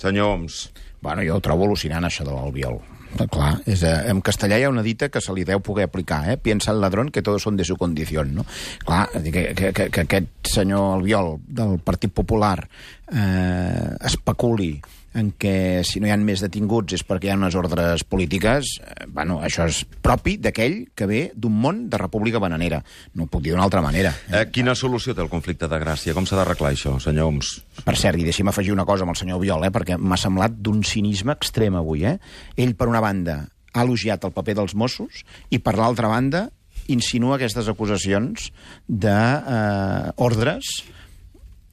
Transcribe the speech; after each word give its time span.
Senyor 0.00 0.32
Oms. 0.38 0.70
Bueno, 1.00 1.22
jo 1.24 1.36
ho 1.36 1.44
trobo 1.44 1.68
al·lucinant, 1.68 2.06
això 2.08 2.24
de 2.24 2.32
l'albiol. 2.32 2.80
Clar, 3.10 3.56
és, 3.66 3.82
eh, 3.82 4.08
en 4.08 4.20
castellà 4.22 4.58
hi 4.58 4.64
ha 4.64 4.70
una 4.70 4.84
dita 4.86 5.08
que 5.10 5.20
se 5.20 5.34
li 5.34 5.44
deu 5.44 5.60
poder 5.60 5.88
aplicar, 5.88 6.22
eh? 6.30 6.36
Piensa 6.38 6.70
el 6.70 6.80
ladrón 6.80 7.10
que 7.10 7.22
todos 7.22 7.42
son 7.42 7.56
de 7.56 7.64
su 7.64 7.76
condición, 7.76 8.34
no? 8.34 8.46
Clar, 8.86 9.08
que, 9.10 9.54
que, 9.54 9.72
que, 9.72 9.90
que 9.90 10.00
aquest 10.00 10.28
senyor 10.46 11.00
Albiol 11.00 11.38
del 11.46 11.78
Partit 11.80 12.12
Popular 12.12 12.68
eh, 13.12 13.89
especuli 14.10 14.74
en 15.14 15.32
què 15.34 15.82
si 15.86 15.98
no 15.98 16.06
hi 16.06 16.12
ha 16.14 16.18
més 16.20 16.42
detinguts 16.44 16.94
és 16.94 17.02
perquè 17.06 17.28
hi 17.28 17.32
ha 17.32 17.38
unes 17.38 17.56
ordres 17.58 18.04
polítiques, 18.06 18.76
eh, 18.78 19.06
bueno, 19.10 19.40
això 19.42 19.66
és 19.66 19.82
propi 20.02 20.36
d'aquell 20.38 20.76
que 20.94 21.08
ve 21.10 21.22
d'un 21.34 21.56
món 21.64 21.88
de 21.90 21.98
república 21.98 22.38
bananera. 22.42 22.82
No 23.14 23.24
ho 23.24 23.30
puc 23.30 23.42
dir 23.42 23.54
d'una 23.54 23.66
altra 23.66 23.82
manera. 23.82 24.12
Eh, 24.30 24.46
quina 24.54 24.76
solució 24.78 25.14
té 25.14 25.24
el 25.24 25.32
conflicte 25.32 25.68
de 25.68 25.80
Gràcia? 25.82 26.14
Com 26.14 26.28
s'ha 26.28 26.38
d'arreglar 26.38 26.70
això, 26.72 26.94
senyor 27.02 27.32
Oms? 27.32 27.56
Per 27.84 27.96
cert, 27.98 28.20
i 28.20 28.28
deixi'm 28.28 28.52
afegir 28.52 28.72
una 28.76 28.86
cosa 28.86 29.02
amb 29.06 29.16
el 29.16 29.18
senyor 29.18 29.42
Viol, 29.42 29.66
eh, 29.66 29.72
perquè 29.74 29.98
m'ha 29.98 30.20
semblat 30.20 30.54
d'un 30.62 30.84
cinisme 30.86 31.34
extrem 31.34 31.74
avui. 31.80 32.06
Eh? 32.06 32.18
Ell, 32.56 32.76
per 32.78 32.88
una 32.88 33.02
banda, 33.02 33.42
ha 33.72 33.82
elogiat 33.82 34.24
el 34.26 34.34
paper 34.36 34.54
dels 34.62 34.74
Mossos 34.78 35.24
i, 35.50 35.58
per 35.58 35.74
l'altra 35.78 36.08
banda, 36.10 36.48
insinua 36.90 37.36
aquestes 37.36 37.68
acusacions 37.70 38.50
d'ordres 38.88 40.64
eh, 40.70 40.96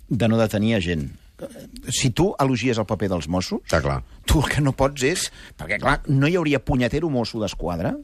de 0.10 0.28
no 0.30 0.38
detenir 0.42 0.76
a 0.78 0.82
gent. 0.82 1.10
Si 1.94 2.10
tu 2.12 2.32
elogies 2.40 2.78
el 2.82 2.86
paper 2.90 3.10
dels 3.14 3.28
Mossos, 3.30 3.62
Està 3.68 3.82
clar. 3.84 4.02
tu 4.26 4.40
el 4.42 4.50
que 4.50 4.62
no 4.62 4.72
pots 4.74 5.04
és... 5.04 5.28
Perquè, 5.58 5.78
clar, 5.80 6.00
no 6.10 6.28
hi 6.28 6.36
hauria 6.40 6.60
punyetero 6.64 7.10
mosso 7.14 7.40
d'esquadra 7.40 7.96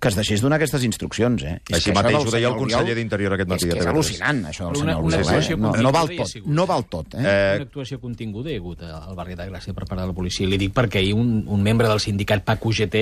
que 0.00 0.08
es 0.08 0.16
deixés 0.16 0.40
donar 0.40 0.56
aquestes 0.56 0.80
instruccions, 0.86 1.42
eh? 1.44 1.58
És 1.68 1.76
Així 1.76 1.90
que 1.90 1.92
això 1.92 2.02
mateix 2.02 2.24
ho 2.24 2.30
deia 2.32 2.48
el 2.48 2.54
conseller 2.56 2.94
d'Interior 2.96 3.34
aquest 3.36 3.50
matí 3.52 3.66
És 3.66 3.68
a 3.68 3.74
que 3.74 3.80
és 3.80 3.84
TV3. 3.84 3.92
al·lucinant, 3.92 4.38
això 4.48 4.70
del 4.70 4.82
una- 4.82 4.94
senyor 4.96 5.20
actuació 5.20 5.56
eh? 5.56 5.58
No, 5.60 5.66
no 5.68 5.68
continguda 5.68 5.92
val 5.92 6.08
hi 6.10 6.16
tot, 6.16 6.46
no 6.46 6.66
val 6.70 6.84
tot, 6.88 7.14
eh? 7.14 7.18
Eh, 7.20 7.56
Una 7.60 7.66
actuació 7.66 8.00
continguda 8.00 8.48
hi 8.50 8.54
ha 8.56 8.62
hagut 8.62 8.82
al 8.88 9.14
barri 9.18 9.36
de 9.36 9.44
Gràcia 9.50 9.74
per 9.76 9.84
part 9.84 10.00
de 10.00 10.06
la 10.08 10.14
policia. 10.16 10.46
I 10.46 10.50
li 10.54 10.56
dic 10.56 10.72
perquè 10.72 11.02
ahir 11.04 11.12
un, 11.12 11.44
un 11.46 11.62
membre 11.62 11.86
del 11.86 12.00
sindicat 12.00 12.42
PAC 12.48 12.64
UGT 12.64 12.96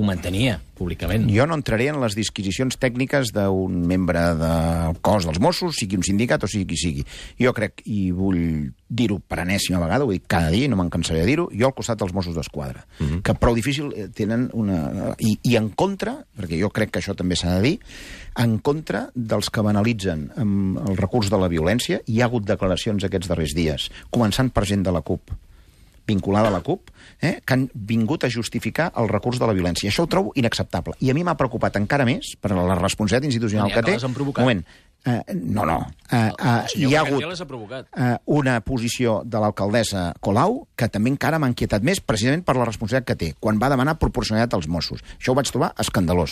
ho 0.00 0.06
mantenia 0.06 0.58
públicament. 0.80 1.26
Jo 1.28 1.44
no 1.44 1.56
entraré 1.58 1.90
en 1.92 1.98
les 2.00 2.16
disquisicions 2.16 2.78
tècniques 2.80 3.34
d'un 3.36 3.74
membre 3.86 4.22
del 4.38 4.96
cos 5.04 5.26
dels 5.28 5.40
Mossos, 5.42 5.76
sigui 5.76 5.98
un 6.00 6.06
sindicat 6.06 6.46
o 6.46 6.48
sigui 6.48 6.70
qui 6.70 6.78
sigui. 6.80 7.04
Jo 7.40 7.52
crec, 7.56 7.84
i 7.84 8.08
vull 8.16 8.40
dir-ho 8.88 9.20
per 9.20 9.42
enèsima 9.44 9.80
vegada, 9.82 10.06
ho 10.06 10.14
dic 10.14 10.24
cada 10.30 10.48
dia, 10.54 10.70
no 10.72 10.78
me'n 10.80 10.90
cansaré 10.92 11.20
de 11.22 11.28
dir-ho, 11.28 11.48
jo 11.52 11.68
al 11.68 11.76
costat 11.76 12.00
dels 12.00 12.14
Mossos 12.16 12.34
d'Esquadra, 12.34 12.86
uh 12.98 13.06
-huh. 13.06 13.20
que 13.22 13.34
prou 13.34 13.54
difícil 13.54 13.92
eh, 13.94 14.08
tenen 14.08 14.48
una... 14.52 15.14
I, 15.18 15.38
I 15.42 15.56
en 15.56 15.68
contra, 15.70 16.24
perquè 16.36 16.58
jo 16.58 16.70
crec 16.70 16.90
que 16.90 17.00
això 17.00 17.14
també 17.14 17.36
s'ha 17.36 17.54
de 17.56 17.62
dir, 17.62 17.80
en 18.36 18.58
contra 18.58 19.10
dels 19.14 19.50
que 19.50 19.60
banalitzen 19.60 20.32
amb 20.36 20.78
el 20.88 20.96
recurs 20.96 21.30
de 21.30 21.38
la 21.38 21.48
violència, 21.48 22.00
hi 22.06 22.20
ha 22.20 22.24
hagut 22.24 22.44
declaracions 22.44 23.04
aquests 23.04 23.28
darrers 23.28 23.54
dies, 23.54 23.90
començant 24.10 24.50
per 24.50 24.64
gent 24.64 24.82
de 24.82 24.92
la 24.92 25.02
CUP, 25.02 25.30
vinculada 26.10 26.50
a 26.50 26.54
la 26.54 26.62
CUP, 26.66 26.90
eh, 27.20 27.38
que 27.44 27.56
han 27.56 27.68
vingut 27.74 28.26
a 28.26 28.32
justificar 28.32 28.90
el 29.00 29.08
recurs 29.08 29.40
de 29.40 29.48
la 29.48 29.56
violència. 29.56 29.90
Això 29.90 30.04
ho 30.04 30.10
trobo 30.10 30.34
inacceptable. 30.34 30.98
I 31.00 31.10
a 31.10 31.16
mi 31.16 31.24
m'ha 31.24 31.38
preocupat 31.38 31.78
encara 31.80 32.06
més, 32.08 32.34
per 32.40 32.52
la 32.56 32.78
responsabilitat 32.78 33.30
institucional 33.30 33.70
que 33.70 33.80
que 33.80 33.86
té... 33.86 33.98
moment, 34.42 34.64
eh, 35.04 35.22
no, 35.34 35.64
no. 35.64 35.86
Eh, 36.10 36.16
eh, 36.16 36.28
El 36.28 36.68
senyor 36.68 36.90
hi 36.90 36.94
ha 36.94 37.00
hagut 37.00 37.22
eh, 37.96 38.16
una 38.26 38.60
posició 38.60 39.20
de 39.24 39.40
l'alcaldessa 39.40 40.10
Colau 40.20 40.66
que 40.76 40.88
també 40.92 41.12
encara 41.12 41.38
m'ha 41.40 41.48
inquietat 41.50 41.84
més 41.86 42.02
precisament 42.04 42.44
per 42.44 42.56
la 42.58 42.66
responsabilitat 42.68 43.08
que 43.08 43.16
té 43.16 43.30
quan 43.40 43.60
va 43.62 43.70
demanar 43.72 43.96
proporcionalitat 44.00 44.58
als 44.58 44.68
Mossos. 44.68 45.04
Això 45.16 45.32
ho 45.32 45.38
vaig 45.38 45.50
trobar 45.50 45.72
escandalós. 45.80 46.28